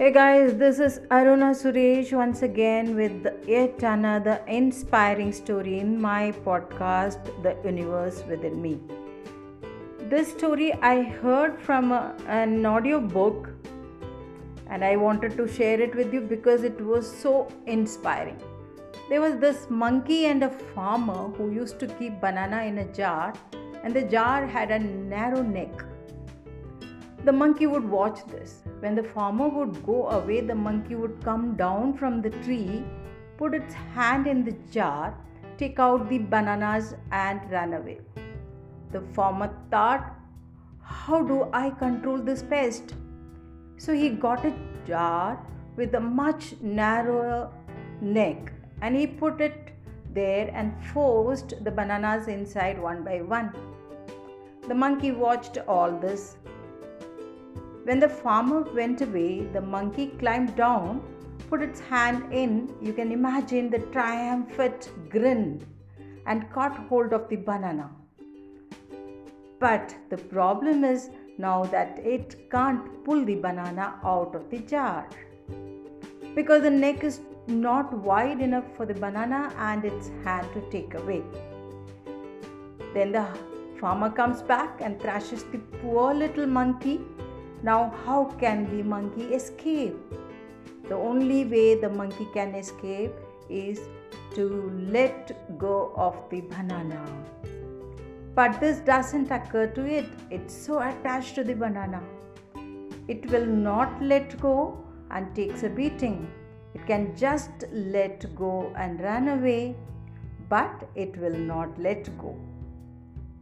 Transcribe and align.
Hey 0.00 0.12
guys, 0.12 0.54
this 0.56 0.78
is 0.78 0.98
Aruna 1.10 1.48
Suresh 1.54 2.10
once 2.16 2.40
again 2.40 2.96
with 2.96 3.26
yet 3.46 3.82
another 3.82 4.40
inspiring 4.48 5.30
story 5.30 5.78
in 5.78 6.00
my 6.00 6.32
podcast, 6.42 7.26
The 7.42 7.54
Universe 7.62 8.24
Within 8.26 8.62
Me. 8.62 8.80
This 10.08 10.30
story 10.30 10.72
I 10.72 11.02
heard 11.02 11.60
from 11.60 11.92
a, 11.92 12.16
an 12.28 12.64
audio 12.64 12.98
book 12.98 13.50
and 14.68 14.82
I 14.82 14.96
wanted 14.96 15.36
to 15.36 15.46
share 15.46 15.78
it 15.78 15.94
with 15.94 16.14
you 16.14 16.22
because 16.22 16.62
it 16.62 16.80
was 16.80 17.06
so 17.06 17.46
inspiring. 17.66 18.40
There 19.10 19.20
was 19.20 19.36
this 19.36 19.68
monkey 19.68 20.24
and 20.24 20.42
a 20.44 20.48
farmer 20.48 21.28
who 21.36 21.50
used 21.50 21.78
to 21.78 21.86
keep 21.86 22.22
banana 22.22 22.62
in 22.62 22.78
a 22.78 22.90
jar, 22.90 23.34
and 23.84 23.92
the 23.92 24.04
jar 24.04 24.46
had 24.46 24.70
a 24.70 24.78
narrow 24.78 25.42
neck 25.42 25.84
the 27.24 27.32
monkey 27.32 27.66
would 27.66 27.84
watch 27.84 28.24
this. 28.26 28.62
When 28.80 28.94
the 28.94 29.02
farmer 29.02 29.48
would 29.48 29.84
go 29.84 30.08
away, 30.08 30.40
the 30.40 30.54
monkey 30.54 30.94
would 30.94 31.22
come 31.22 31.54
down 31.54 31.96
from 31.96 32.22
the 32.22 32.30
tree, 32.30 32.82
put 33.36 33.54
its 33.54 33.74
hand 33.74 34.26
in 34.26 34.44
the 34.44 34.56
jar, 34.70 35.14
take 35.58 35.78
out 35.78 36.08
the 36.08 36.18
bananas, 36.18 36.94
and 37.12 37.40
run 37.50 37.74
away. 37.74 38.00
The 38.92 39.02
farmer 39.12 39.50
thought, 39.70 40.16
How 40.82 41.22
do 41.22 41.48
I 41.52 41.70
control 41.70 42.18
this 42.18 42.42
pest? 42.42 42.94
So 43.76 43.92
he 43.92 44.08
got 44.08 44.44
a 44.44 44.52
jar 44.86 45.38
with 45.76 45.94
a 45.94 46.00
much 46.00 46.54
narrower 46.60 47.50
neck 48.00 48.52
and 48.82 48.96
he 48.96 49.06
put 49.06 49.40
it 49.40 49.72
there 50.12 50.50
and 50.52 50.74
forced 50.92 51.54
the 51.64 51.70
bananas 51.70 52.28
inside 52.28 52.80
one 52.80 53.04
by 53.04 53.20
one. 53.20 53.52
The 54.66 54.74
monkey 54.74 55.12
watched 55.12 55.58
all 55.68 55.92
this 55.92 56.36
when 57.90 57.98
the 57.98 58.08
farmer 58.08 58.60
went 58.72 59.00
away, 59.00 59.40
the 59.52 59.60
monkey 59.60 60.12
climbed 60.20 60.54
down, 60.54 61.00
put 61.48 61.60
its 61.60 61.80
hand 61.80 62.32
in, 62.32 62.72
you 62.80 62.92
can 62.92 63.10
imagine 63.10 63.68
the 63.68 63.80
triumphant 63.94 64.90
grin, 65.10 65.60
and 66.26 66.48
caught 66.52 66.76
hold 66.88 67.12
of 67.12 67.28
the 67.28 67.34
banana. 67.34 67.90
But 69.58 69.92
the 70.08 70.18
problem 70.18 70.84
is 70.84 71.10
now 71.36 71.64
that 71.64 71.98
it 71.98 72.48
can't 72.48 73.04
pull 73.04 73.24
the 73.24 73.34
banana 73.34 73.98
out 74.04 74.36
of 74.36 74.48
the 74.50 74.58
jar 74.58 75.08
because 76.36 76.62
the 76.62 76.70
neck 76.70 77.02
is 77.02 77.18
not 77.48 77.92
wide 77.92 78.40
enough 78.40 78.68
for 78.76 78.86
the 78.86 78.94
banana 78.94 79.52
and 79.58 79.84
its 79.84 80.12
hand 80.22 80.46
to 80.54 80.60
take 80.70 80.94
away. 80.94 81.24
Then 82.94 83.10
the 83.10 83.26
farmer 83.80 84.10
comes 84.10 84.42
back 84.42 84.80
and 84.80 85.00
thrashes 85.00 85.42
the 85.42 85.58
poor 85.82 86.14
little 86.14 86.46
monkey 86.46 87.00
now, 87.62 87.92
how 88.06 88.24
can 88.38 88.74
the 88.74 88.82
monkey 88.82 89.34
escape? 89.34 89.96
The 90.88 90.94
only 90.94 91.44
way 91.44 91.74
the 91.74 91.90
monkey 91.90 92.26
can 92.32 92.54
escape 92.54 93.12
is 93.50 93.80
to 94.34 94.72
let 94.88 95.58
go 95.58 95.92
of 95.94 96.16
the 96.30 96.40
banana. 96.40 97.04
But 98.34 98.60
this 98.60 98.78
doesn't 98.78 99.30
occur 99.30 99.66
to 99.66 99.84
it, 99.84 100.06
it's 100.30 100.54
so 100.54 100.78
attached 100.80 101.34
to 101.34 101.44
the 101.44 101.54
banana. 101.54 102.02
It 103.08 103.30
will 103.30 103.44
not 103.44 104.00
let 104.00 104.40
go 104.40 104.82
and 105.10 105.34
takes 105.34 105.62
a 105.62 105.68
beating. 105.68 106.30
It 106.74 106.86
can 106.86 107.14
just 107.14 107.50
let 107.72 108.34
go 108.34 108.72
and 108.76 109.00
run 109.00 109.28
away, 109.28 109.76
but 110.48 110.88
it 110.94 111.16
will 111.18 111.36
not 111.36 111.78
let 111.78 112.16
go. 112.16 112.38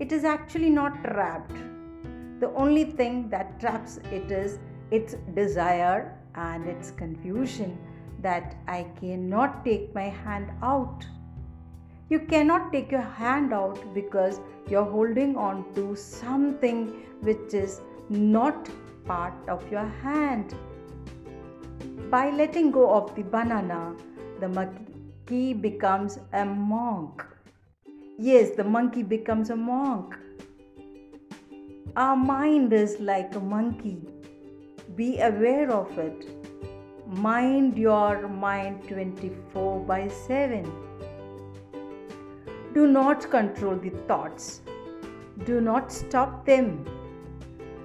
It 0.00 0.10
is 0.10 0.24
actually 0.24 0.70
not 0.70 1.04
trapped 1.04 1.52
the 2.40 2.50
only 2.54 2.84
thing 2.84 3.28
that 3.28 3.60
traps 3.60 3.98
it 4.10 4.32
is 4.32 4.58
its 4.90 5.14
desire 5.34 6.18
and 6.34 6.66
its 6.66 6.90
confusion 6.90 7.78
that 8.22 8.56
I 8.66 8.86
cannot 9.00 9.64
take 9.64 9.94
my 9.94 10.08
hand 10.08 10.50
out. 10.62 11.04
You 12.08 12.20
cannot 12.20 12.72
take 12.72 12.90
your 12.90 13.08
hand 13.18 13.52
out 13.52 13.78
because 13.94 14.40
you're 14.68 14.84
holding 14.84 15.36
on 15.36 15.64
to 15.74 15.94
something 15.94 16.88
which 17.20 17.54
is 17.54 17.80
not 18.08 18.68
part 19.04 19.34
of 19.48 19.70
your 19.70 19.86
hand. 20.02 20.54
By 22.10 22.30
letting 22.30 22.70
go 22.70 22.90
of 22.90 23.14
the 23.14 23.22
banana, 23.22 23.94
the 24.40 24.48
monkey 24.48 25.52
becomes 25.52 26.18
a 26.32 26.44
monk. 26.44 27.24
Yes, 28.18 28.50
the 28.56 28.64
monkey 28.64 29.02
becomes 29.02 29.50
a 29.50 29.56
monk. 29.56 30.16
Our 31.96 32.14
mind 32.14 32.72
is 32.72 33.00
like 33.00 33.34
a 33.34 33.40
monkey. 33.40 34.00
Be 34.94 35.18
aware 35.18 35.72
of 35.72 35.98
it. 35.98 36.24
Mind 37.08 37.76
your 37.76 38.28
mind 38.28 38.86
24 38.86 39.80
by 39.80 40.06
7. 40.06 40.72
Do 42.74 42.86
not 42.86 43.28
control 43.28 43.74
the 43.74 43.90
thoughts. 44.06 44.60
Do 45.44 45.60
not 45.60 45.90
stop 45.90 46.46
them. 46.46 46.84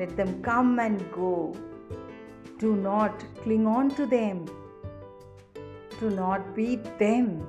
Let 0.00 0.16
them 0.16 0.42
come 0.42 0.80
and 0.80 1.00
go. 1.12 1.54
Do 2.58 2.74
not 2.74 3.24
cling 3.44 3.68
on 3.68 3.94
to 3.94 4.04
them. 4.04 4.46
Do 6.00 6.10
not 6.10 6.56
beat 6.56 6.98
them. 6.98 7.46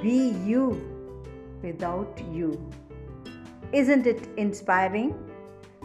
Be 0.00 0.28
you 0.44 0.80
without 1.60 2.22
you. 2.30 2.70
Isn't 3.72 4.06
it 4.06 4.28
inspiring? 4.36 5.12